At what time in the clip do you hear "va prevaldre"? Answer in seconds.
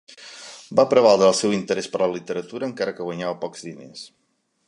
0.79-1.27